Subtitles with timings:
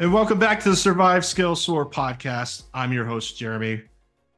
[0.00, 2.62] And welcome back to the Survive Scale Soar podcast.
[2.72, 3.82] I'm your host, Jeremy.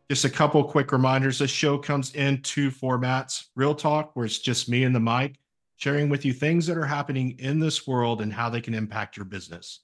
[0.08, 1.38] Just a couple quick reminders.
[1.38, 5.34] This show comes in two formats Real Talk, where it's just me and the mic,
[5.76, 9.18] sharing with you things that are happening in this world and how they can impact
[9.18, 9.80] your business.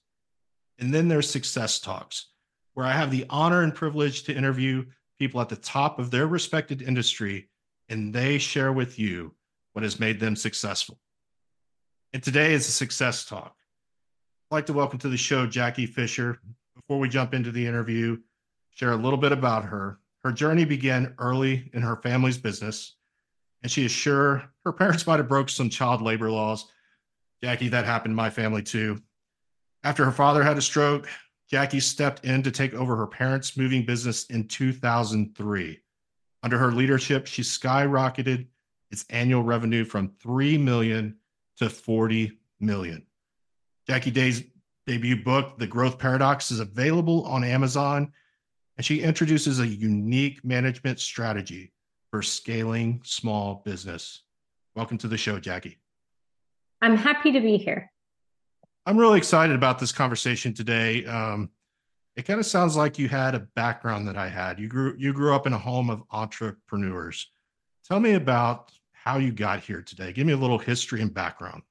[0.79, 2.29] And then there's Success Talks,
[2.73, 4.83] where I have the honor and privilege to interview
[5.19, 7.49] people at the top of their respected industry,
[7.87, 9.35] and they share with you
[9.73, 10.97] what has made them successful.
[12.13, 13.56] And today is a Success Talk.
[14.49, 16.39] I'd like to welcome to the show Jacky Fischer.
[16.73, 18.19] Before we jump into the interview,
[18.69, 19.99] share a little bit about her.
[20.23, 22.95] Her journey began early in her family's business,
[23.61, 26.71] and she is sure her parents might have broke some child labor laws.
[27.43, 29.01] Jacky, that happened in my family too.
[29.83, 31.09] After her father had a stroke,
[31.49, 35.81] Jacky stepped in to take over her parents' moving business in 2003.
[36.41, 38.47] Under her leadership, she skyrocketed
[38.91, 41.17] its annual revenue from 3 million
[41.57, 43.06] to 40 million.
[43.89, 44.43] Jacky Day's
[44.85, 48.11] debut book, The Growth Paradox, is available on Amazon,
[48.75, 51.71] and she introduces a unique management strategy
[52.11, 54.23] for scaling small business.
[54.75, 55.79] Welcome to the show, Jacky.
[56.81, 57.89] I'm happy to be here.
[58.85, 61.05] I'm really excited about this conversation today.
[61.05, 61.49] Um,
[62.17, 64.59] it kind of sounds like you had a background that I had.
[64.59, 67.29] You grew you grew up in a home of entrepreneurs.
[67.87, 70.11] Tell me about how you got here today.
[70.11, 71.63] Give me a little history and background.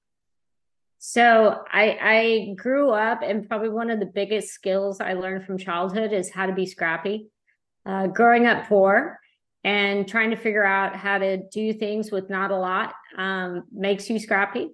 [1.08, 5.56] So I I grew up and probably one of the biggest skills I learned from
[5.56, 7.28] childhood is how to be scrappy.
[7.86, 9.20] Uh, growing up poor
[9.62, 14.10] and trying to figure out how to do things with not a lot um, makes
[14.10, 14.70] you scrappy.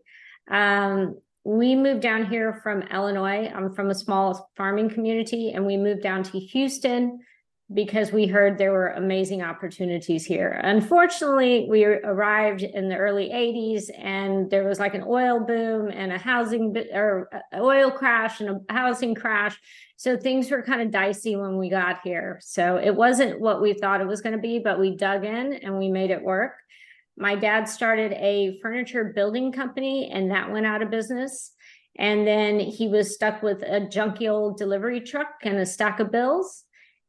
[0.50, 3.52] Um, we moved down here from Illinois.
[3.54, 7.20] I'm from a small farming community, and we moved down to Houston
[7.74, 10.60] because we heard there were amazing opportunities here.
[10.62, 16.12] Unfortunately, we arrived in the early 80s and there was like an oil boom and
[16.12, 19.58] a housing or oil crash and a housing crash.
[19.96, 22.38] So things were kind of dicey when we got here.
[22.42, 25.54] So it wasn't what we thought it was going to be, but we dug in
[25.54, 26.54] and we made it work.
[27.16, 31.52] My dad started a furniture building company and that went out of business.
[31.96, 36.10] And then he was stuck with a junky old delivery truck and a stack of
[36.10, 36.64] bills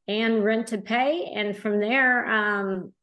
[0.08, 1.32] and rent to pay.
[1.36, 2.94] And from there, um,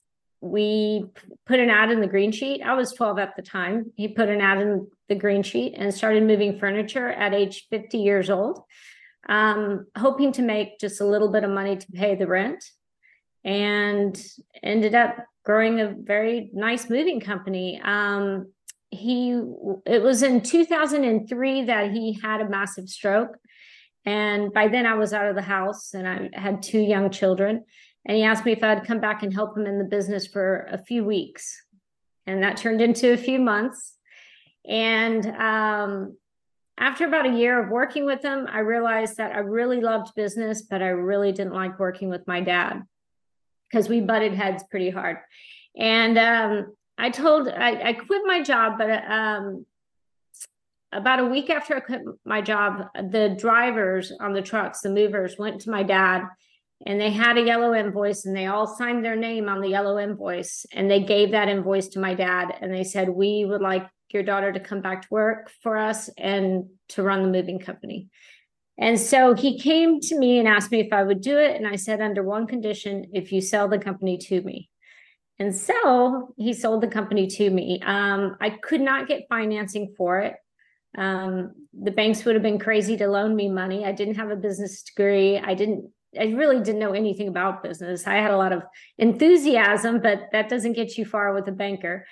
[0.40, 1.04] we
[1.46, 2.62] put an ad in the green sheet.
[2.62, 3.92] I was 12 at the time.
[3.96, 7.98] He put an ad in the green sheet and started moving furniture at age 50
[7.98, 8.62] years old,
[9.28, 12.64] um, hoping to make just a little bit of money to pay the rent.
[13.44, 14.20] And
[14.62, 17.80] ended up growing a very nice moving company.
[17.82, 18.52] Um,
[18.90, 19.40] he
[19.86, 23.36] it was in 2003 that he had a massive stroke
[24.04, 27.64] and by then I was out of the house and I had two young children.
[28.06, 30.66] And he asked me if I'd come back and help him in the business for
[30.70, 31.62] a few weeks.
[32.26, 33.94] And that turned into a few months.
[34.66, 36.16] And um,
[36.78, 40.62] after about a year of working with him, I realized that I really loved business,
[40.62, 42.82] but I really didn't like working with my dad
[43.70, 45.18] because we butted heads pretty hard.
[45.76, 49.66] And um, I told, I, I, quit my job, but um,
[50.92, 55.36] about a week after I quit my job, the drivers on the trucks, the movers,
[55.38, 56.24] went to my dad
[56.86, 59.98] and they had a yellow invoice and they all signed their name on the yellow
[59.98, 63.86] invoice and they gave that invoice to my dad and they said we would like
[64.12, 68.08] your daughter to come back to work for us and to run the moving company.
[68.78, 71.68] And so he came to me and asked me if i would do it and
[71.68, 74.70] i said under one condition if you sell the company to me.
[75.38, 77.80] And so he sold the company to me.
[77.84, 80.34] Um, i could not get financing for it
[80.96, 83.84] um, the banks would have been crazy to loan me money.
[83.84, 85.38] I didn't have a business degree.
[85.38, 88.06] I didn't, I really didn't know anything about business.
[88.06, 88.62] I had a lot of
[88.98, 92.06] enthusiasm, but that doesn't get you far with a banker.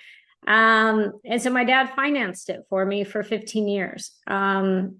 [0.47, 4.11] Um, and so my dad financed it for me for 15 years.
[4.27, 4.99] Um,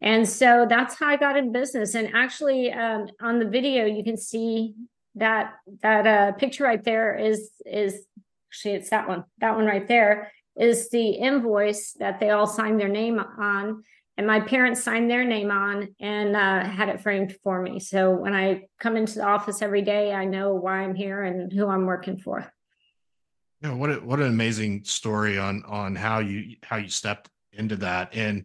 [0.00, 1.94] and so that's how I got in business.
[1.94, 4.74] And actually, um, on the video, you can see
[5.14, 8.04] that that uh, picture right there is is
[8.50, 9.24] actually it's that one.
[9.38, 13.82] That one right there is the invoice that they all signed their name on
[14.16, 18.10] and my parents signed their name on and uh, had it framed for me so
[18.10, 21.68] when i come into the office every day i know why i'm here and who
[21.68, 22.50] i'm working for
[23.62, 27.76] yeah what a, what an amazing story on on how you how you stepped into
[27.76, 28.44] that and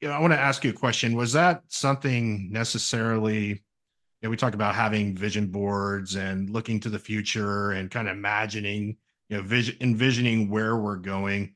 [0.00, 1.14] you know, I want to ask you a question.
[1.14, 3.46] Was that something necessarily?
[3.48, 8.08] You know, we talked about having vision boards and looking to the future and kind
[8.08, 8.96] of imagining,
[9.30, 11.54] you know, vision, envisioning where we're going.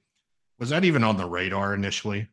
[0.59, 2.29] Was that even on the radar initially?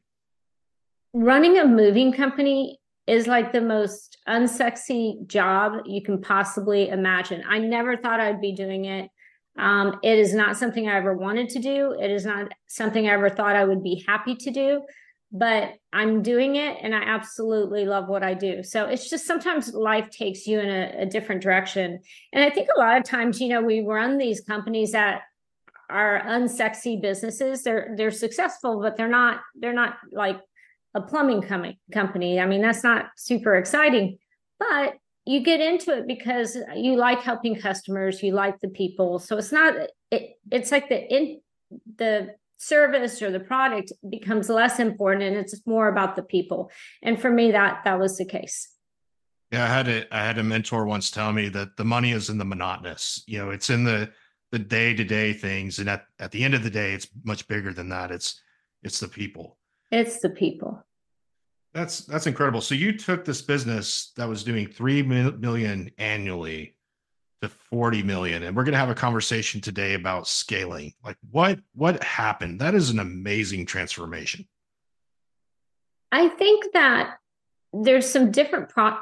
[1.14, 7.44] Running a moving company is like the most unsexy job you can possibly imagine.
[7.50, 9.10] I never thought I'd be doing it.
[9.58, 11.98] Um, it is not something I ever wanted to do.
[12.00, 14.84] It is not something I ever thought I would be happy to do,
[15.32, 18.64] but I'm doing it and I absolutely love what I do.
[18.64, 22.00] So it's just sometimes life takes you in a, a different direction.
[22.32, 25.24] And I think a lot of times, you know, we run these companies that
[25.92, 27.64] are unsexy businesses.
[27.64, 30.40] They're they're successful, but they're not they're not like
[30.94, 32.40] a plumbing com- company.
[32.40, 34.18] I mean, that's not super exciting,
[34.60, 34.96] but
[35.26, 39.20] you get into it because you like helping customers, you like the people.
[39.20, 39.76] So it's not
[40.10, 41.42] it it's like the in
[41.98, 46.72] the service or the product becomes less important and it's more about the people.
[47.02, 48.70] And for me that that was the case.
[49.52, 52.30] Yeah, I had a I had a mentor once tell me that the money is
[52.30, 53.24] in the monotonous.
[53.28, 54.12] You know, it's in the
[54.52, 57.90] the day-to-day things and at, at the end of the day it's much bigger than
[57.90, 58.12] that.
[58.12, 58.42] It's
[58.84, 59.58] it's the people.
[59.92, 60.84] It's the people.
[61.74, 62.62] That's that's incredible.
[62.62, 66.76] So you took this business that was doing 3 million annually
[67.42, 70.94] to 40 million and we're going to have a conversation today about scaling.
[71.04, 72.60] Like what what happened?
[72.60, 74.48] That is an amazing transformation.
[76.12, 77.16] I think that
[77.72, 78.98] there's some different pro-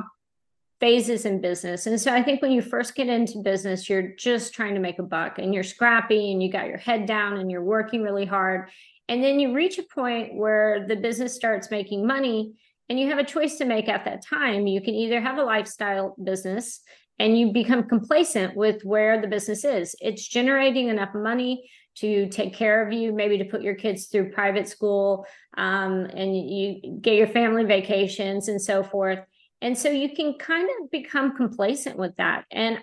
[0.80, 1.88] phases in business.
[1.88, 5.00] And so I think when you first get into business, you're just trying to make
[5.00, 8.26] a buck and you're scrappy and you got your head down and you're working really
[8.26, 8.70] hard
[9.10, 12.54] and then you reach a point where the business starts making money
[12.88, 14.68] and you have a choice to make at that time.
[14.68, 16.82] You can either have a lifestyle business
[17.18, 19.96] and you become complacent with where the business is.
[20.00, 24.32] It's generating enough money to take care of you, maybe to put your kids through
[24.32, 25.26] private school,
[25.58, 29.20] um, and you get your family vacations and so forth.
[29.62, 32.46] And so you can kind of become complacent with that.
[32.52, 32.80] And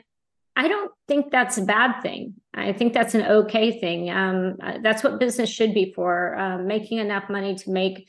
[0.55, 2.34] I don't think that's a bad thing.
[2.55, 4.11] I think that's an okay thing.
[4.11, 8.08] Um, uh, that's what business should be for, uh, making enough money to make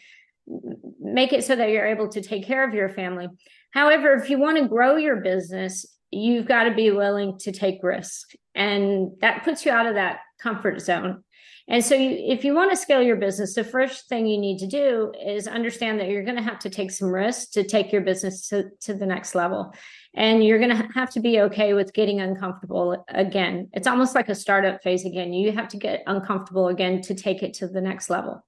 [1.01, 3.27] make it so that you're able to take care of your family.
[3.71, 7.83] However, if you want to grow your business, you've got to be willing to take
[7.83, 11.23] risk, and that puts you out of that comfort zone.
[11.69, 14.59] And so, you, if you want to scale your business, the first thing you need
[14.59, 17.91] to do is understand that you're going to have to take some risks to take
[17.91, 19.73] your business to, to the next level.
[20.13, 23.69] And you're going to have to be okay with getting uncomfortable again.
[23.73, 25.33] It's almost like a startup phase again.
[25.33, 28.45] You have to get uncomfortable again to take it to the next level.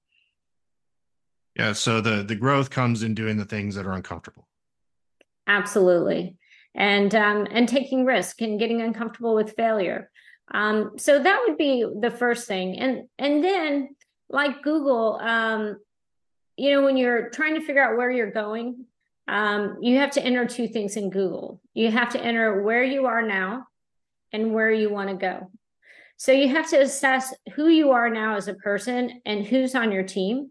[1.56, 1.72] Yeah.
[1.72, 4.46] So the the growth comes in doing the things that are uncomfortable.
[5.46, 6.36] Absolutely,
[6.74, 10.10] and um, and taking risk and getting uncomfortable with failure.
[10.52, 12.78] Um, so that would be the first thing.
[12.78, 13.90] And and then
[14.28, 15.78] like Google, um,
[16.56, 18.86] you know, when you're trying to figure out where you're going,
[19.28, 21.60] um, you have to enter two things in Google.
[21.74, 23.66] You have to enter where you are now
[24.32, 25.50] and where you want to go.
[26.16, 29.90] So you have to assess who you are now as a person and who's on
[29.90, 30.50] your team.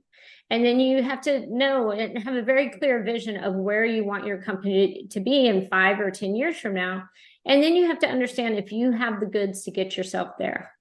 [0.49, 4.03] And then you have to know and have a very clear vision of where you
[4.03, 7.03] want your company to be in five or 10 years from now.
[7.45, 10.71] And then you have to understand if you have the goods to get yourself there.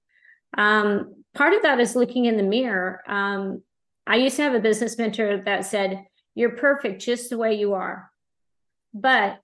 [0.57, 3.01] Um, part of that is looking in the mirror.
[3.07, 3.63] Um,
[4.05, 7.73] I used to have a business mentor that said, You're perfect just the way you
[7.73, 8.11] are,
[8.93, 9.39] but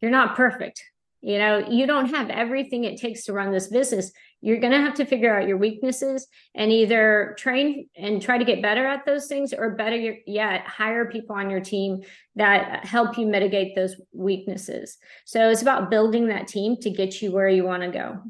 [0.00, 0.82] you're not perfect.
[1.20, 4.12] You know, you don't have everything it takes to run this business.
[4.40, 8.44] You're going to have to figure out your weaknesses and either train and try to
[8.44, 12.02] get better at those things, or better yet, hire people on your team
[12.36, 14.98] that help you mitigate those weaknesses.
[15.24, 18.22] So it's about building that team to get you where you want to go.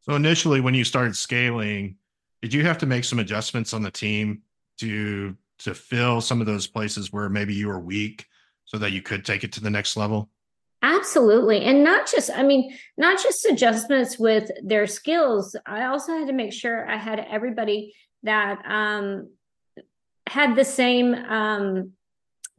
[0.00, 1.96] So initially, when you started scaling,
[2.42, 4.42] did you have to make some adjustments on the team
[4.78, 8.26] to to fill some of those places where maybe you were weak
[8.64, 10.30] so that you could take it to the next level?
[10.82, 11.64] Absolutely.
[11.64, 15.56] And not just, I mean, not just adjustments with their skills.
[15.66, 19.30] I also had to make sure I had everybody that um,
[20.28, 21.92] had the same, um,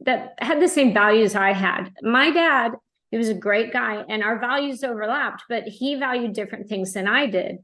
[0.00, 1.92] that had the same values I had.
[2.02, 2.72] My dad,
[3.10, 7.08] he was a great guy and our values overlapped, but he valued different things than
[7.08, 7.58] I did.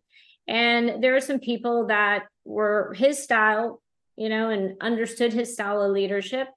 [0.48, 3.82] And there are some people that were his style,
[4.16, 6.48] you know, and understood his style of leadership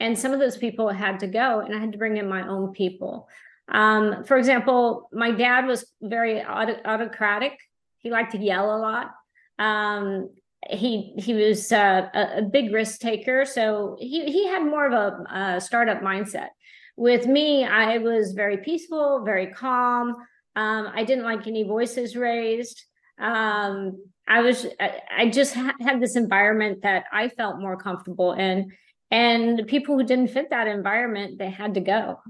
[0.00, 2.46] and some of those people had to go and i had to bring in my
[2.46, 3.28] own people
[3.68, 7.58] um, for example my dad was very aut- autocratic.
[7.98, 9.10] He liked to yell a lot.
[9.58, 10.30] Um,
[10.68, 13.44] he he was uh, a, a, big risk taker.
[13.44, 16.48] So he he had more of a, a, startup mindset.
[16.96, 20.16] With me i was very peaceful very calm.
[20.56, 22.82] Um, i didn't like any voices raised.
[23.18, 28.32] Um, i was i, I just ha- had this environment that i felt more comfortable
[28.32, 28.72] in.
[29.10, 32.20] And people who didn't fit that environment, they had to go.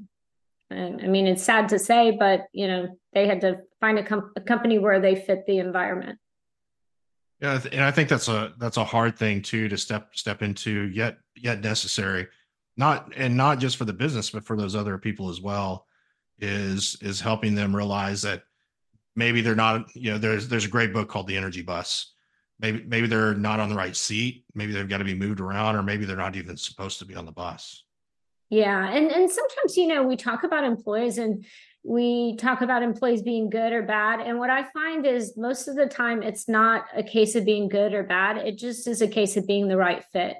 [0.70, 4.32] I mean, it's sad to say, but you know, they had to find a, com-
[4.36, 6.18] a company where they fit the environment.
[7.40, 10.88] Yeah, and I think that's a that's a hard thing too to step step into,
[10.88, 12.28] yet yet necessary.
[12.76, 15.86] Not and not just for the business, but for those other people as well.
[16.38, 18.44] Is is helping them realize that
[19.14, 19.94] maybe they're not.
[19.94, 22.14] You know, there's there's a great book called The Energy Bus.
[22.60, 24.44] Maybe maybe they're not on the right seat.
[24.54, 27.14] Maybe they've got to be moved around, or maybe they're not even supposed to be
[27.14, 27.84] on the bus.
[28.50, 31.44] Yeah, and and sometimes you know we talk about employees and
[31.82, 34.20] we talk about employees being good or bad.
[34.20, 37.68] And what I find is most of the time, it's not a case of being
[37.68, 38.38] good or bad.
[38.38, 40.36] It just is a case of being the right fit.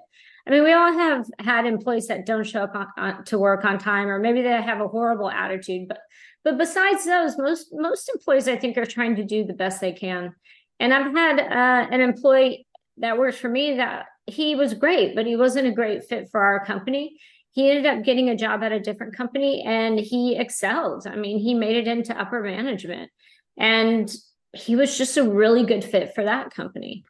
[0.47, 3.65] I mean, we all have had employees that don't show up on, on, to work
[3.65, 5.89] on time, or maybe they have a horrible attitude.
[5.89, 6.01] But
[6.45, 9.93] but besides those, most most employees I think are trying to do the best they
[9.93, 10.35] can.
[10.81, 12.67] And I've had uh, an employee
[12.99, 16.41] that works for me that he was great, but he wasn't a great fit for
[16.41, 17.19] our company
[17.55, 21.07] he ended up getting a job at a different company and he excelled.
[21.07, 23.13] I mean, he made it into upper management
[23.57, 24.13] and
[24.53, 27.05] he was just a really good fit for that company.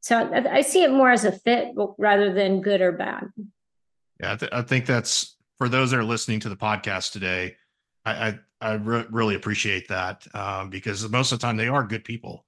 [0.00, 3.24] So I, I see it more as a fit rather than good or bad.
[4.20, 7.56] Yeah, I, th- I think that's for those that are listening to the podcast today.
[8.04, 11.82] I I, I re- really appreciate that um, because most of the time they are
[11.82, 12.46] good people,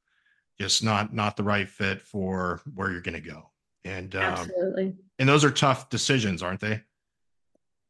[0.61, 3.51] just not not the right fit for where you're going to go.
[3.85, 6.81] And um, absolutely, and those are tough decisions, aren't they?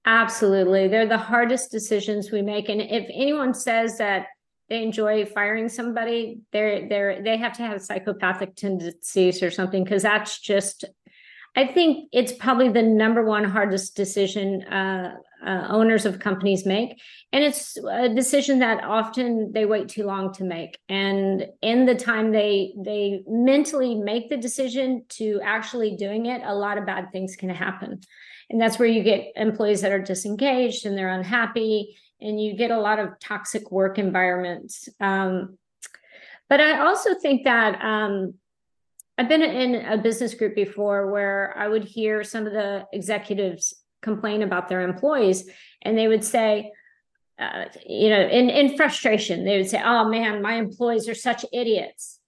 [0.07, 0.89] Absolutely.
[0.89, 2.69] They're the hardest decisions we make.
[2.69, 4.27] And if anyone says that
[4.69, 10.03] they enjoy firing somebody, they're they're they have to have psychopathic tendencies or something, because
[10.03, 10.85] that's just
[11.57, 17.01] I think it's probably the number one hardest decision uh, uh, owners of companies make,
[17.33, 20.79] and it's a decision that often they wait too long to make.
[20.89, 26.55] And in the time they they mentally make the decision to actually doing it, a
[26.55, 28.01] lot of bad things can happen
[28.51, 32.71] and that's where you get employees that are disengaged and they're unhappy and you get
[32.71, 34.89] a lot of toxic work environments.
[35.01, 35.59] Um,
[36.49, 38.35] but i also think that um,
[39.19, 43.75] i've been in a business group before where i would hear some of the executives
[44.03, 45.49] complain about their employees
[45.83, 46.71] and they would say
[47.39, 51.45] uh, you know in, in frustration they would say oh man my employees are such
[51.53, 52.21] idiots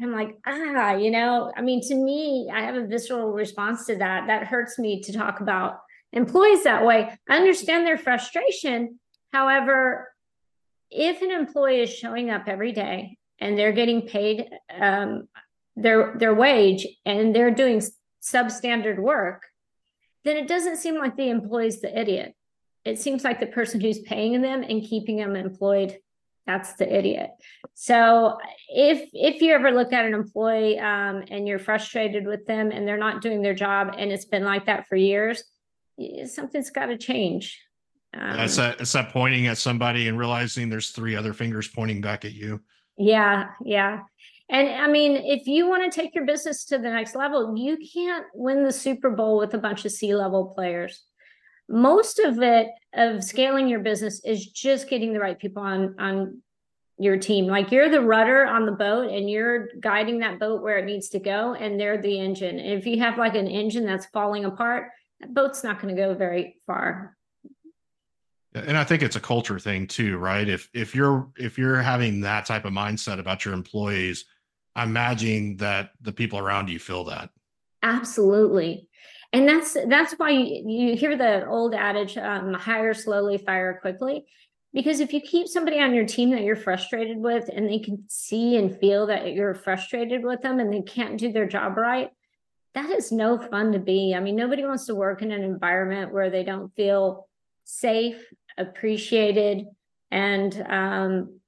[0.00, 3.86] and I'm like, ah, you know, I mean, to me, I have a visceral response
[3.86, 4.28] to that.
[4.28, 5.80] That hurts me to talk about
[6.12, 7.12] employees that way.
[7.28, 9.00] I understand their frustration.
[9.32, 10.08] However,
[10.90, 15.26] if an employee is showing up every day and they're getting paid um,
[15.74, 17.82] their their wage and they're doing
[18.22, 19.42] substandard work,
[20.24, 22.34] then it doesn't seem like the employee's the idiot.
[22.84, 25.98] It seems like the person who's paying them and keeping them employed
[26.48, 27.30] that's the idiot.
[27.74, 28.38] So
[28.70, 32.88] if if you ever look at an employee um, and you're frustrated with them and
[32.88, 35.44] they're not doing their job and it's been like that for years
[36.26, 37.60] something's got to change.
[38.18, 42.00] Um, that's that it's that pointing at somebody and realizing there's three other fingers pointing
[42.00, 42.62] back at you.
[42.96, 44.00] Yeah yeah.
[44.48, 47.76] And i mean if you want to take your business to the next level you
[47.92, 51.02] can't win the super bowl with a bunch of c-level players
[51.68, 56.42] most of it of scaling your business is just getting the right people on on
[56.98, 57.46] your team.
[57.46, 61.10] Like you're the rudder on the boat and you're guiding that boat where it needs
[61.10, 62.58] to go and they're the engine.
[62.58, 66.00] And if you have like an engine that's falling apart that boat's not going to
[66.00, 67.16] go very far.
[68.54, 70.48] And i think it's a culture thing too right?
[70.48, 74.24] If if you're if you're having that type of mindset about your employees
[74.74, 77.30] i'm imagining that the people around you feel that.
[77.82, 78.87] Absolutely
[79.32, 84.24] and that's that's why you, you hear the old adage um, hire slowly fire quickly.
[84.74, 88.04] Because if you keep somebody on your team that you're frustrated with and they can
[88.08, 92.10] see and feel that you're frustrated with them and they can't do their job right
[92.74, 94.14] that is no fun to be.
[94.16, 97.28] I mean nobody wants to work in an environment where they don't feel
[97.64, 98.24] safe
[98.56, 99.66] appreciated
[100.10, 101.40] and um,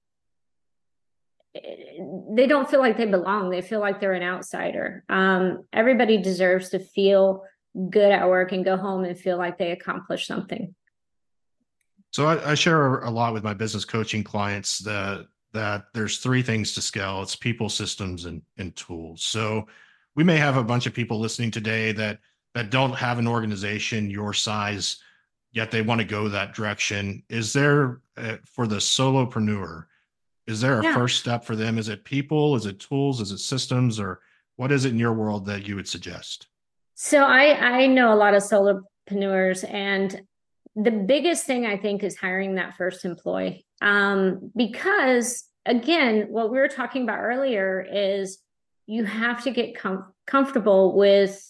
[1.54, 3.50] they don't feel like they belong.
[3.50, 5.04] They feel like they're an outsider.
[5.08, 7.42] Um, everybody deserves to feel
[7.90, 10.74] good at work and go home and feel like they accomplished something.
[12.12, 16.42] So I, I share a lot with my business coaching clients that that there's three
[16.42, 17.22] things to scale.
[17.22, 19.22] It's people, systems, and and tools.
[19.22, 19.66] So
[20.16, 22.18] we may have a bunch of people listening today that
[22.54, 24.98] that don't have an organization your size
[25.52, 27.22] yet they want to go that direction.
[27.28, 29.86] Is there uh, for the solopreneur?
[30.46, 30.94] Is there a yeah.
[30.94, 31.78] first step for them?
[31.78, 32.56] Is it people?
[32.56, 33.20] Is it tools?
[33.20, 34.00] Is it systems?
[34.00, 34.20] Or
[34.56, 36.46] what is it in your world that you would suggest?
[37.02, 40.20] So I I know a lot of solopreneurs, and
[40.76, 43.64] the biggest thing I think is hiring that first employee.
[43.80, 48.40] Um, because again, what we were talking about earlier is
[48.84, 51.42] you have to get com- comfortable with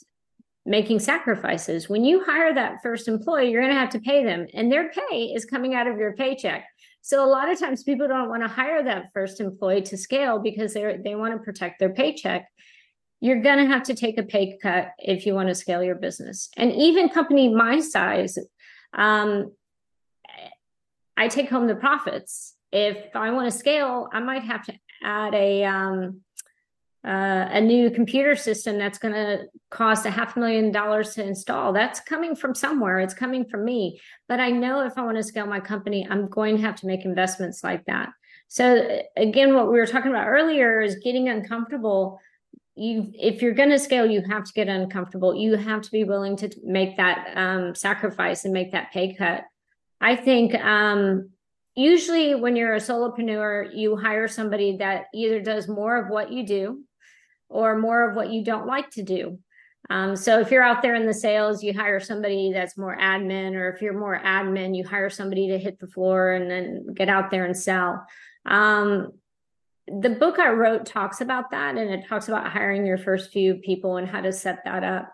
[0.65, 1.89] making sacrifices.
[1.89, 4.89] When you hire that first employee, you're going to have to pay them, and their
[4.91, 6.65] pay is coming out of your paycheck.
[7.03, 10.39] So a lot of times people don't want to hire that first employee to scale
[10.39, 12.47] because they they want to protect their paycheck.
[13.21, 15.95] You're going to have to take a pay cut if you want to scale your
[15.95, 16.49] business.
[16.57, 18.39] And even company my size,
[18.95, 19.53] um,
[21.17, 22.55] I take home the profits.
[22.73, 26.23] If I want to scale, I might have to add a um,
[27.07, 31.73] uh, a new computer system that's going to cost a half million dollars to install.
[31.73, 32.99] That's coming from somewhere.
[32.99, 34.01] It's coming from me.
[34.29, 36.87] But I know if I want to scale my company, I'm going to have to
[36.87, 38.11] make investments like that.
[38.49, 42.21] So again, what we were talking about earlier is getting uncomfortable.
[42.81, 45.35] You, if you're going to scale, you have to get uncomfortable.
[45.35, 49.45] You have to be willing to make that um, sacrifice and make that pay cut.
[50.01, 51.29] I think um,
[51.75, 56.47] usually when you're a solopreneur, you hire somebody that either does more of what you
[56.47, 56.83] do
[57.51, 59.39] or more of what you don't like to do.
[59.91, 63.57] Um, so if you're out there in the sales, you hire somebody that's more admin,
[63.57, 67.11] or if you're more admin, you hire somebody to hit the floor and then get
[67.11, 68.07] out there and sell.
[68.47, 69.13] Um,
[70.01, 73.57] the book I wrote talks about that, and it talks about hiring your first few
[73.57, 75.13] people and how to set that up.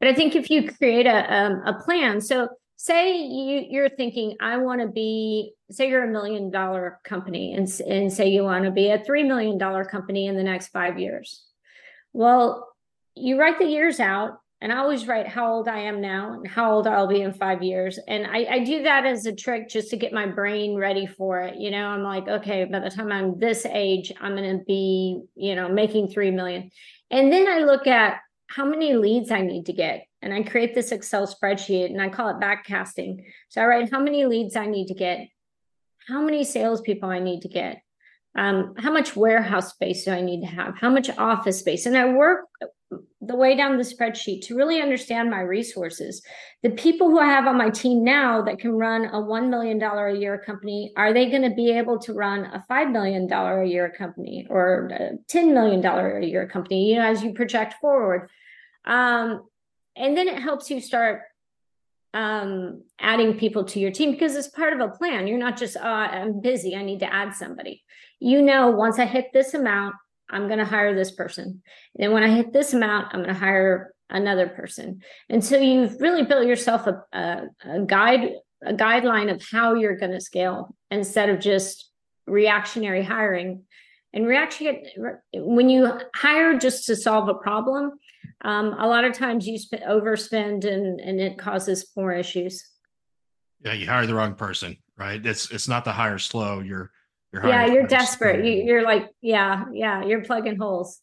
[0.00, 4.36] But I think if you create a um, a plan, so say you you're thinking
[4.40, 8.64] i want to be say you're a million dollar company and, and say you want
[8.64, 11.44] to be a three million dollar company in the next five years
[12.12, 12.68] well
[13.14, 16.48] you write the years out and i always write how old i am now and
[16.48, 17.98] how old i'll be in five years.
[18.08, 21.40] And I, I do that as a trick just to get my brain ready for
[21.42, 21.86] it you know?
[21.86, 25.68] I'm like okay by the time i'm this age i'm going to be you know
[25.68, 26.70] making three million.
[27.10, 28.18] And then i look at
[28.48, 32.08] how many leads i need to get and I create this Excel spreadsheet and I
[32.08, 33.24] call it backcasting.
[33.50, 35.28] So I write how many leads I need to get,
[36.08, 37.82] how many salespeople I need to get,
[38.34, 41.94] um, how much warehouse space do I need to have, how much office space, and
[41.94, 42.46] I work
[43.20, 46.22] the way down the spreadsheet to really understand my resources.
[46.62, 49.82] The people who I have on my team now that can run a $1 million
[49.82, 53.64] a year company, are they going to be able to run a $5 million a
[53.64, 58.28] year company or a $10 million a year company, you know, as you project forward?
[58.84, 59.46] Um,
[59.96, 61.22] and then it helps you start
[62.14, 65.26] um, adding people to your team because it's part of a plan.
[65.26, 67.82] You're not just, oh, I'm busy, I need to add somebody.
[68.20, 69.96] You know, once I hit this amount,
[70.34, 71.44] I'm going to hire this person.
[71.44, 71.62] And
[71.96, 75.00] then when I hit this amount, I'm going to hire another person.
[75.28, 78.32] And so you've really built yourself a, a, a guide,
[78.64, 81.90] a guideline of how you're going to scale instead of just
[82.26, 83.62] reactionary hiring.
[84.12, 84.82] And reaction,
[85.34, 87.92] when you hire just to solve a problem,
[88.42, 92.64] um, a lot of times you sp- overspend and and it causes more issues.
[93.64, 95.24] Yeah, you hire the wrong person, right?
[95.24, 96.60] It's it's not the hire slow.
[96.60, 96.90] You're
[97.34, 98.44] you're yeah, you're desperate.
[98.44, 101.00] You, are like yeah, yeah, you're plugging holes.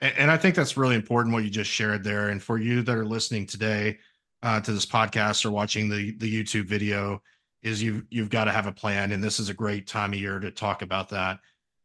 [0.00, 2.28] And, and, I think that's really important what you just shared there.
[2.30, 3.98] And for you that are listening today
[4.42, 7.20] uh, to this podcast or watching the the YouTube video,
[7.62, 10.18] is you've you've got to have a plan, and this is a great time of
[10.18, 11.38] year to talk about that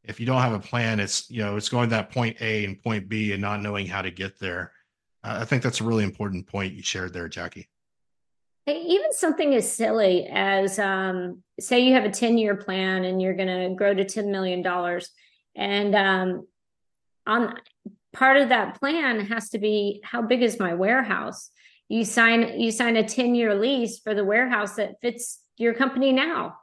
[0.04, 2.82] if you don't have a plan, it's you know it's going that point A and
[2.82, 4.72] point B and not knowing how to get there.
[5.24, 7.70] Uh, I think that's a really important point you shared there, Jacky.
[8.68, 13.34] Even something as silly as um, say you have a 10 year plan and you're
[13.34, 14.64] going to grow to $10 million.
[15.56, 16.48] And um,
[17.26, 17.56] on
[18.14, 21.50] part of that plan has to be how big is my warehouse?
[21.88, 26.12] You sign you sign a 10 year lease for the warehouse that fits your company
[26.12, 26.58] now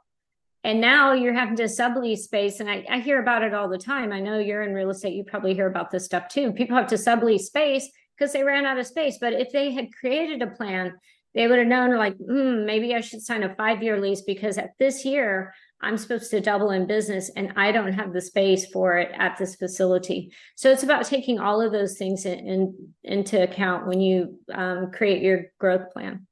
[0.67, 3.77] and now you're having to sublease space and I, I, hear about it all the
[3.77, 6.75] time i know you're in real estate you probably hear about this stuff too people
[6.75, 10.41] have to sublease space because they ran out of space but if they had created
[10.41, 10.93] a plan
[11.37, 14.57] they would have known like mm, maybe i should sign a five year lease because
[14.57, 18.65] at this year i'm supposed to double in business and i don't have the space
[18.71, 22.93] for it at this facility so it's about taking all of those things in, in
[23.03, 26.27] into account when you um, create your growth plan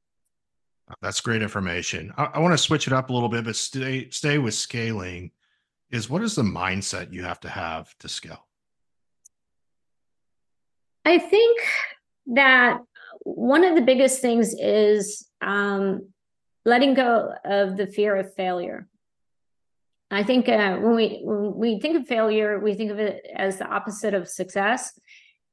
[1.01, 2.13] that's great information.
[2.15, 5.31] I, I want to switch it up a little bit, but stay stay with scaling.
[5.89, 8.45] Is what is the mindset you have to have to scale?
[11.03, 11.61] I think
[12.27, 12.81] that
[13.25, 16.09] one of the biggest things is um,
[16.63, 18.87] letting go of the fear of failure.
[20.11, 23.57] I think uh, when we when we think of failure, we think of it as
[23.57, 24.97] the opposite of success.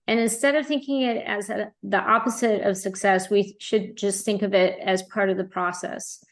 [0.06, 4.42] And instead of thinking it as a, the opposite of success, we should just think
[4.42, 6.22] of it as part of the process.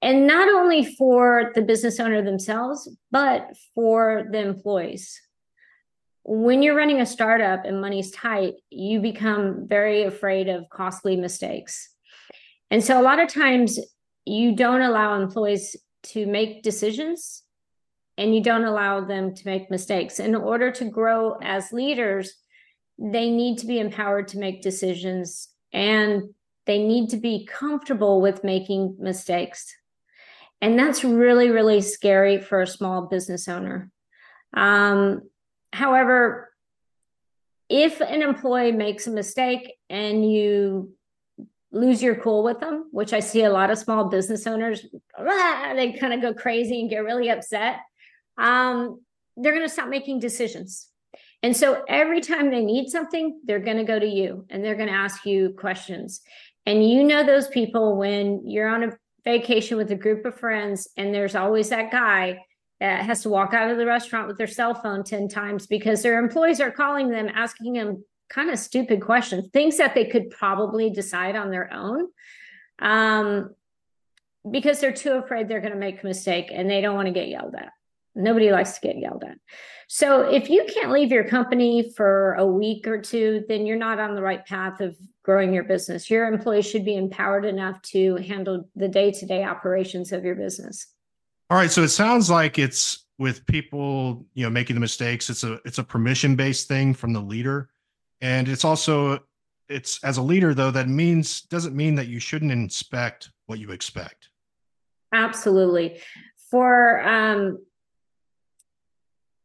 [0.00, 5.20] And not only for the business owner themselves, but for the employees.
[6.24, 11.90] When you're running a startup and money's tight, you become very afraid of costly mistakes.
[12.70, 13.78] And so a lot of times
[14.24, 17.42] you don't allow employees to make decisions
[18.16, 20.18] and you don't allow them to make mistakes.
[20.18, 22.32] In order to grow as leaders,
[22.98, 26.22] they need to be empowered to make decisions and
[26.66, 29.74] they need to be comfortable with making mistakes.
[30.60, 33.90] And that's really, really scary for a small business owner.
[34.56, 35.22] Um,
[35.74, 36.52] however,
[37.68, 40.94] if an employee makes a mistake and you
[41.72, 44.86] lose your cool with them, which I see a lot of small business owners,
[45.18, 47.80] they kind of go crazy and get really upset.
[48.38, 49.00] Um,
[49.36, 50.88] they're going to stop making decisions.
[51.42, 54.76] And so every time they need something, they're going to go to you and they're
[54.76, 56.20] going to ask you questions.
[56.66, 60.88] And you know those people when you're on a vacation with a group of friends
[60.96, 62.38] and there's always that guy
[62.84, 66.02] that has to walk out of the restaurant with their cell phone 10 times because
[66.02, 70.28] their employees are calling them asking them kind of stupid questions, things that they could
[70.30, 72.08] probably decide on their own.
[72.78, 73.54] Um,
[74.50, 77.14] because they're too afraid they're going to make a mistake and they don't want to
[77.14, 77.70] get yelled at.
[78.14, 79.38] Nobody likes to get yelled at.
[79.88, 83.98] So if you can't leave your company for a week or two, then you're not
[83.98, 86.10] on the right path of growing your business.
[86.10, 90.93] Your employees should be empowered enough to handle the day-to-day operations of your business.
[91.50, 95.28] All right, so it sounds like it's with people, you know, making the mistakes.
[95.30, 97.70] It's a it's a permission-based thing from the leader,
[98.20, 99.20] and it's also
[99.68, 103.70] it's as a leader though that means doesn't mean that you shouldn't inspect what you
[103.70, 104.28] expect.
[105.12, 106.00] Absolutely.
[106.50, 107.58] For um,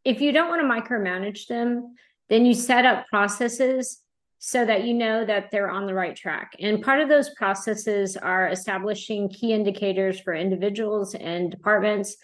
[0.04, 1.96] if you don't want to micromanage them,
[2.30, 4.02] then you set up processes
[4.40, 6.54] so that you know that they're on the right track.
[6.60, 12.16] And part of those processes are establishing key indicators for individuals and departments.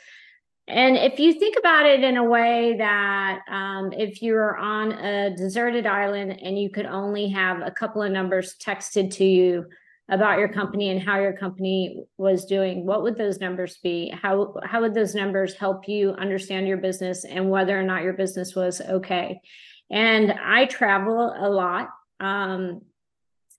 [0.68, 5.36] And if you think about it in a way that um, if you're on a
[5.36, 9.66] deserted island and you could only have a couple of numbers texted to you
[10.10, 14.54] about your company and how your company was doing what would those numbers be how
[14.64, 18.56] how would those numbers help you understand your business and whether or not your business
[18.56, 19.42] was okay
[19.90, 22.82] and i travel a lot um,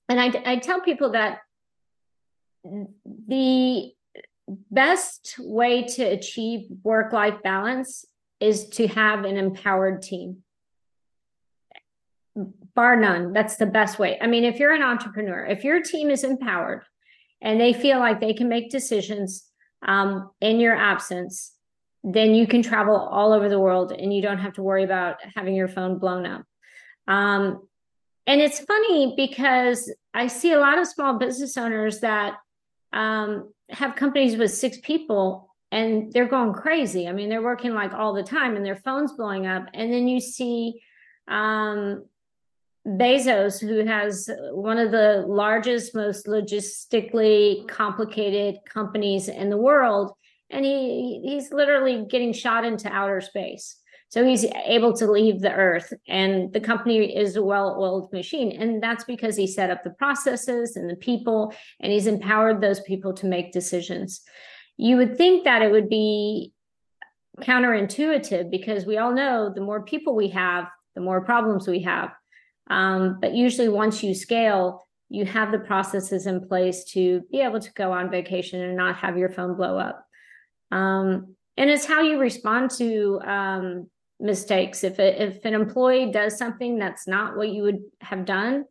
[0.09, 1.38] and I, I tell people that
[3.29, 3.92] the
[4.71, 8.05] best way to achieve work life balance
[8.40, 10.42] is to have an empowered team
[12.75, 13.33] bar none.
[13.33, 14.19] That's the best way.
[14.21, 16.83] I mean, if you're an entrepreneur, if your team is empowered
[17.40, 19.47] and they feel like they can make decisions
[19.87, 21.53] um, in your absence,
[22.05, 25.16] then you can travel all over the world and you don't have to worry about
[25.35, 26.45] having your phone blown up.
[27.09, 27.66] Um,
[28.27, 32.35] and it's funny because I see a lot of small business owners that
[32.93, 37.09] um, have companies with six people and they're going crazy.
[37.09, 39.67] I mean, they're working like all the time and their phone's blowing up.
[39.75, 40.81] And then you see
[41.29, 42.05] um,
[42.87, 50.12] Bezos, who has one of the largest, most logistically complicated companies in the world,
[50.51, 53.77] and he he's literally getting shot into outer space.
[54.09, 58.53] So he's able to leave the earth, and the company is a well-oiled machine.
[58.53, 62.81] And that's because he set up the processes and the people, and he's empowered those
[62.81, 64.23] people to make decisions.
[64.77, 66.53] You would think that it would be
[67.40, 72.11] counterintuitive because we all know the more people we have, the more problems we have.
[72.69, 77.61] Um, but usually, once you scale, you have the processes in place to be able
[77.61, 80.05] to go on vacation and not have your phone blow up.
[80.71, 84.85] Um, and it's how you respond to um, mistakes.
[84.85, 88.64] If a, if an employee does something that's not what you would have done,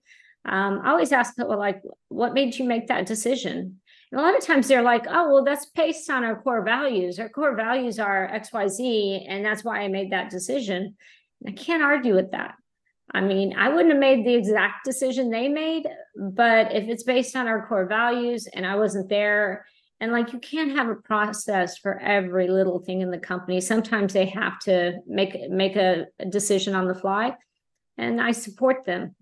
[0.45, 3.81] um, I always ask people like, "What made you make that decision?"
[4.11, 7.19] And a lot of times they're like, "Oh, well, that's based on our core values.
[7.19, 10.95] Our core values are X, Y, Z, and that's why I made that decision."
[11.47, 12.55] I can't argue with that.
[13.13, 17.35] I mean, I wouldn't have made the exact decision they made, but if it's based
[17.35, 19.65] on our core values and I wasn't there,
[19.99, 23.61] and like you can't have a process for every little thing in the company.
[23.61, 27.35] Sometimes they have to make make a, decision on the fly,
[27.97, 29.15] and I support them.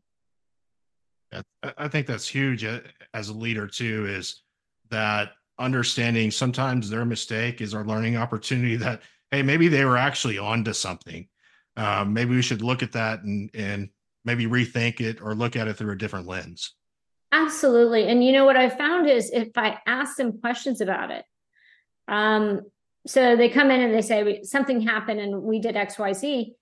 [1.77, 2.81] I think that's huge uh,
[3.13, 4.05] as a leader too.
[4.07, 4.43] Is
[4.89, 10.39] that understanding sometimes their mistake is our learning opportunity that hey maybe they were actually
[10.39, 11.27] onto something
[11.75, 13.89] um, maybe we should look at that and and
[14.25, 16.75] maybe rethink it or look at it through a different lens.
[17.33, 18.07] Absolutely.
[18.07, 21.25] And you know what I found is if I ask them questions about it,
[22.07, 22.61] um,
[23.07, 26.53] so they come in and they say something happened and we did X, Y, Z.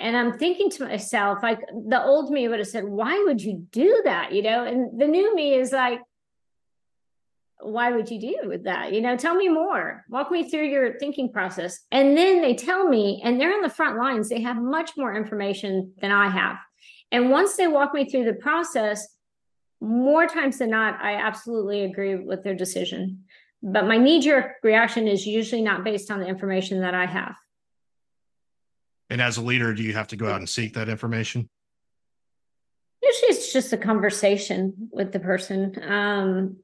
[0.00, 3.66] And I'm thinking to myself, like the old me would have said, why would you
[3.70, 4.32] do that?
[4.32, 6.00] You know, and the new me is like,
[7.60, 8.92] why would you do with that?
[8.92, 10.04] You know, tell me more.
[10.08, 11.78] Walk me through your thinking process.
[11.92, 15.14] And then they tell me, and they're on the front lines, they have much more
[15.14, 16.56] information than I have.
[17.12, 19.06] And once they walk me through the process,
[19.80, 23.24] more times than not, I absolutely agree with their decision.
[23.62, 27.36] But my knee jerk reaction is usually not based on the information that I have.
[29.10, 31.48] And as a leader, do you have to go out and seek that information?
[33.02, 35.74] Usually it's just a conversation with the person.
[35.82, 36.56] Um,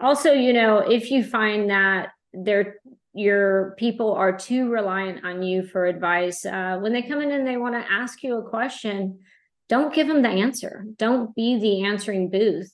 [0.00, 2.76] also, you know, if you find that they're
[3.16, 7.46] your people are too reliant on you for advice, uh, when they come in and
[7.46, 9.20] they want to ask you a question,
[9.74, 10.86] don't give them the answer.
[10.98, 12.72] Don't be the answering booth.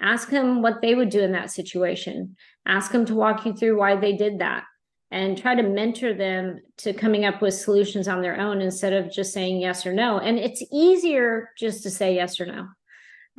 [0.00, 2.34] Ask them what they would do in that situation.
[2.66, 4.64] Ask them to walk you through why they did that
[5.12, 9.12] and try to mentor them to coming up with solutions on their own instead of
[9.12, 10.18] just saying yes or no.
[10.18, 12.66] And it's easier just to say yes or no.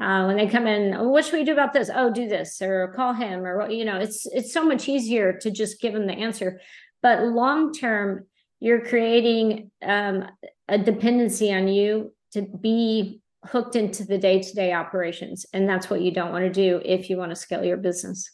[0.02, 1.92] Uh, when they come in, oh, what should we do about this?
[1.94, 5.52] Oh, do this or call him or you know, it's it's so much easier to
[5.52, 6.62] just give them the answer.
[7.04, 8.26] But long term,
[8.62, 10.30] you're creating um,
[10.70, 15.90] a dependency on you to be hooked into the day to day operations, and that's
[15.90, 18.32] what you don't want to do if you want to scale your business.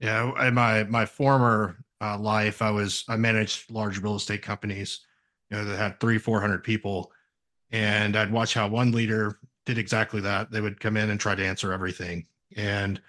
[0.00, 5.00] Yeah, in my my former uh, life, I was I managed large real estate companies,
[5.50, 7.10] you know, that had three, four hundred people,
[7.70, 10.50] and I'd watch how one leader did exactly that.
[10.50, 12.26] They would come in and try to answer everything,
[12.56, 13.00] and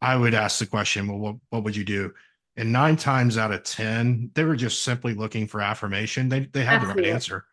[0.00, 2.14] I would ask the question, "Well, what, what would you do?"
[2.56, 6.28] And nine times out of ten, they were just simply looking for affirmation.
[6.28, 7.02] They they had Absolutely.
[7.02, 7.46] the right answer,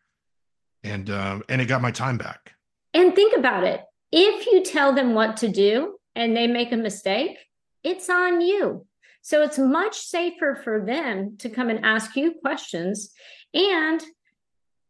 [0.86, 2.54] and um, and it got my time back.
[2.94, 6.78] And think about it: if you tell them what to do and they make a
[6.78, 7.38] mistake,
[7.84, 8.86] it's on you.
[9.22, 13.12] So it's much safer for them to come and ask you questions.
[13.54, 14.02] And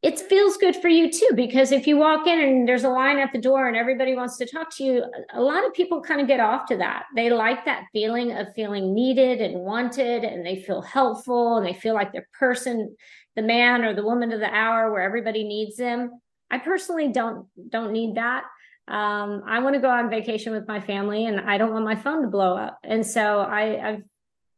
[0.02, 3.18] it feels good for you too, because if you walk in and there's a line
[3.18, 5.04] at the door and everybody wants to talk to you,
[5.34, 7.06] a lot of people kind of get off to that.
[7.16, 11.74] They like that feeling of feeling needed and wanted, and they feel helpful and they
[11.74, 12.96] feel like they're person,
[13.36, 16.12] the man or the woman of the hour where everybody needs them.
[16.52, 18.44] I personally don't don't need that
[18.88, 21.96] um, I want to go on vacation with my family and I don't want my
[21.96, 22.80] phone to blow up.
[22.84, 24.04] And so I, I've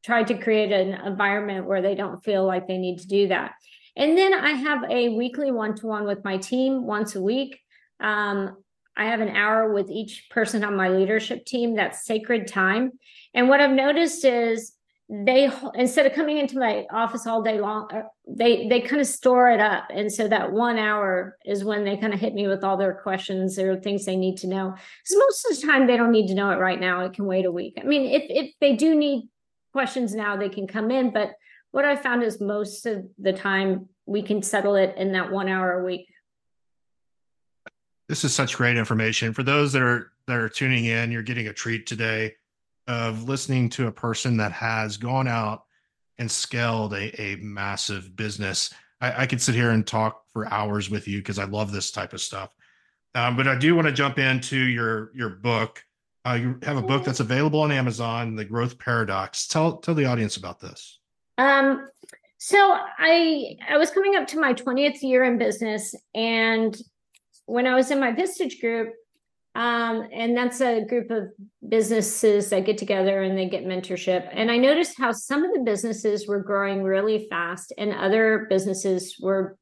[0.04, 3.54] tried to create an environment where they don't feel like they need to do that.
[3.98, 7.60] And then I have a weekly one to one with my team once a week.
[8.00, 8.58] Um,
[8.96, 11.76] I have an hour with each person on my leadership team.
[11.76, 12.94] That's sacred time.
[13.34, 14.74] And what I've noticed is
[15.10, 19.08] they instead of coming into my office all day long uh, they they kind of
[19.08, 22.46] store it up and so that one hour is when they kind of hit me
[22.46, 25.88] with all their questions or things they need to know because most of the time
[25.88, 28.04] they don't need to know it right now it can wait a week i mean
[28.12, 29.30] if if they do need
[29.78, 31.12] questions now, they can come in.
[31.12, 31.34] But
[31.72, 35.50] what I found is most of the time we can settle it in that one
[35.50, 36.08] hour a week.
[38.08, 41.12] This is such great information for those that are that are tuning in.
[41.12, 42.36] You're getting a treat today
[42.88, 45.66] of listening to a person that has gone out
[46.18, 48.74] and scaled a, a massive business.
[49.02, 51.92] I, I could sit here and talk for hours with you because I love this
[51.92, 52.56] type of stuff.
[53.14, 55.84] Um, but I do want to jump into your your book.
[56.26, 59.48] Uh, you have a book that's available on Amazon, The Growth Paradox.
[59.48, 61.00] Tell tell the audience about this.
[61.38, 61.88] Um,
[62.38, 66.76] so I I was coming up to my 20th year in business, and
[67.46, 68.94] when I was in my Vistage group,
[69.56, 71.30] um, and that's a group of
[71.68, 74.30] businesses that get together and they get mentorship.
[74.32, 79.18] And I noticed how some of the businesses were growing really fast, and other businesses
[79.20, 79.58] were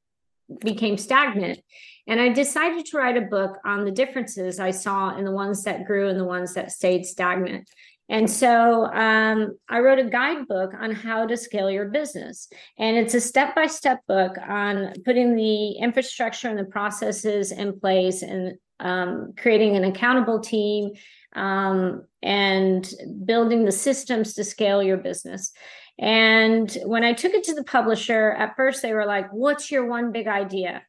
[0.59, 1.59] became stagnant.
[2.07, 5.63] And I decided to write a book on the differences I saw in the ones
[5.63, 7.67] that grew and the ones that stayed stagnant.
[8.07, 12.47] And so um, I wrote a guidebook on how to scale your business.
[12.77, 17.79] And it's a step by step book on putting the infrastructure and the processes in
[17.79, 20.91] place and um, creating an accountable team
[21.35, 22.87] um, and
[23.25, 25.51] building the systems to scale your business.
[25.97, 29.87] And when I took it to the publisher, at first they were like, What's your
[29.87, 30.83] one big idea?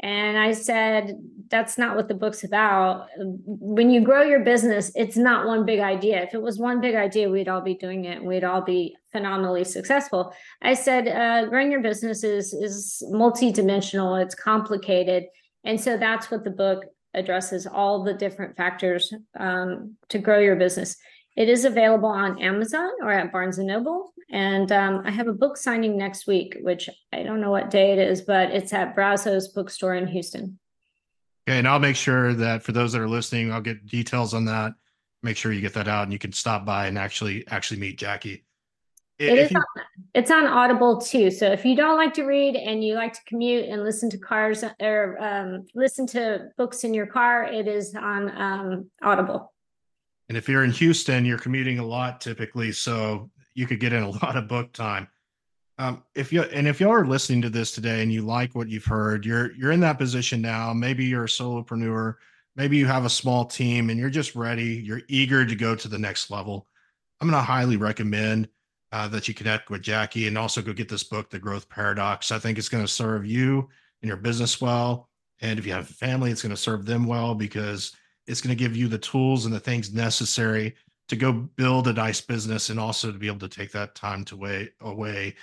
[0.00, 3.06] And I said, that's not what the book's about.
[3.16, 6.22] When you grow your business, it's not one big idea.
[6.22, 8.96] If it was one big idea, we'd all be doing it and we'd all be
[9.12, 10.34] phenomenally successful.
[10.62, 15.26] I said, uh, growing your business is, is multidimensional, it's complicated.
[15.62, 20.56] And so that's what the book addresses all the different factors um, to grow your
[20.56, 20.96] business.
[21.36, 24.12] It is available on Amazon or at Barnes and Noble.
[24.30, 27.92] And um, I have a book signing next week, which I don't know what day
[27.92, 30.58] it is, but it's at Brazos Bookstore in Houston.
[31.46, 34.46] Okay, and I'll make sure that for those that are listening, I'll get details on
[34.46, 34.72] that.
[35.22, 37.98] Make sure you get that out, and you can stop by and actually actually meet
[37.98, 38.44] Jacky.
[39.18, 39.64] It is you, on,
[40.14, 41.30] it's on Audible too.
[41.30, 44.18] So if you don't like to read and you like to commute and listen to
[44.18, 49.53] cars or um, listen to books in your car, it is on um, Audible.
[50.28, 54.02] And if you're in Houston, you're commuting a lot typically, so you could get in
[54.02, 55.08] a lot of book time.
[55.76, 58.68] Um, if you and if y'all are listening to this today and you like what
[58.68, 60.72] you've heard, you're you're in that position now.
[60.72, 62.14] Maybe you're a solopreneur,
[62.56, 64.82] maybe you have a small team and you're just ready.
[64.84, 66.66] You're eager to go to the next level.
[67.20, 68.48] I'm going to highly recommend
[68.92, 72.30] uh, that you connect with Jacky and also go get this book, The Growth Paradox.
[72.30, 73.68] I think it's going to serve you
[74.02, 75.08] and your business well.
[75.40, 77.92] And if you have a family, it's going to serve them well because
[78.26, 80.74] it's going to give you the tools and the things necessary
[81.08, 84.24] to go build a nice business and also to be able to take that time
[84.24, 85.34] to way away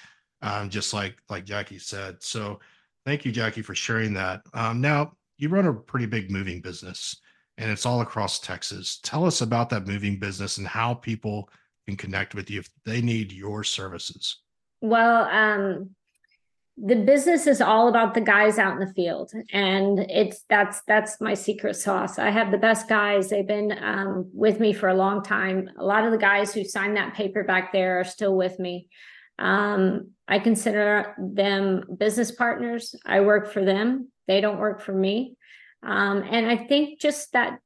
[0.41, 2.21] um, just like like jacky said.
[2.21, 2.59] So
[3.05, 4.41] thank you jacky for sharing that.
[4.53, 7.17] Um, now you run a pretty big moving business
[7.57, 8.99] and it's all across texas.
[9.03, 11.49] Tell us about that moving business and how people
[11.87, 14.37] can connect with you if they need your services.
[14.81, 15.91] Well um,
[16.77, 19.31] the business is all about the guys out in the field.
[19.51, 22.17] And it's that's that's my secret sauce.
[22.17, 23.29] I have the best guys.
[23.29, 25.69] They've been um, with me for a long time.
[25.77, 28.89] A lot of the guys who signed that paper back there are still with me.
[29.39, 32.95] Um, i consider them business partners.
[33.05, 34.11] I work for them.
[34.27, 35.35] They don't work for me.
[35.83, 37.59] Um, and i think just that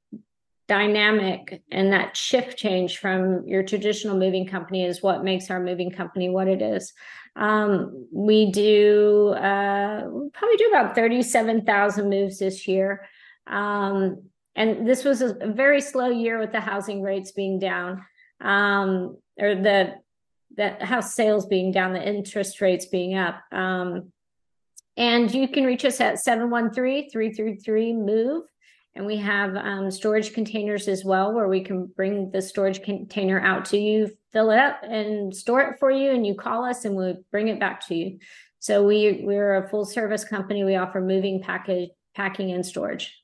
[0.68, 5.92] dynamic and that shift change from your traditional moving company is what makes our moving
[5.92, 6.94] company what it is
[7.36, 13.08] um, we do uh, probably do about 37,000 moves this year.
[13.48, 14.24] Um,
[14.56, 18.06] and this was a, very slow year with the housing rates being down,
[18.40, 19.96] um, or the
[20.56, 23.42] the house sales being down, the interest rates being up.
[23.52, 24.14] Um,
[24.96, 28.44] and you can reach us at 713-333-MOVE.
[28.96, 33.42] And we have um, storage containers as well, where we can bring the storage container
[33.42, 36.12] out to you, fill it up, and store it for you.
[36.12, 38.20] And you call us, and we'll bring it back to you.
[38.60, 40.66] So we we're a full service company.
[40.66, 43.18] We offer moving, package, packing, and storage.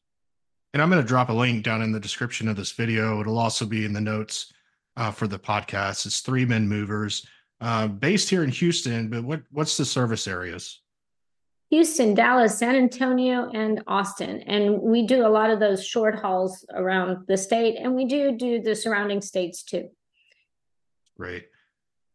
[0.74, 3.20] And I'm going to drop a link down in the description of this video.
[3.20, 4.54] It'll also be in the notes
[4.96, 6.06] uh, for the podcast.
[6.06, 7.28] It's Three Men Movers,
[7.60, 9.10] uh, based here in Houston.
[9.10, 10.80] But what what's the service areas?
[11.72, 14.44] Houston, Dallas, San Antonio, and Austin.
[14.44, 18.32] And we do a lot of those short hauls around the state, and we do
[18.32, 19.90] do the surrounding states too.
[21.22, 21.50] Great.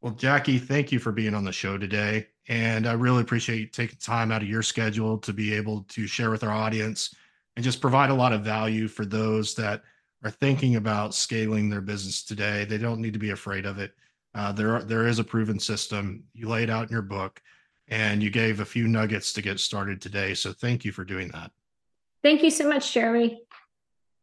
[0.00, 2.26] Well, Jacky, thank you for being on the show today.
[2.48, 6.08] And I really appreciate you taking time out of your schedule to be able to
[6.08, 7.14] share with our audience
[7.54, 9.82] and just provide a lot of value for those that
[10.24, 12.64] are thinking about scaling their business today.
[12.64, 13.92] They don't need to be afraid of it.
[14.34, 16.24] Uh, there, are, there is a proven system.
[16.34, 17.40] You lay it out in your book
[17.86, 20.34] and you gave a few nuggets to get started today.
[20.34, 21.52] So thank you for doing that.
[22.24, 23.40] Thank you so much, Jeremy.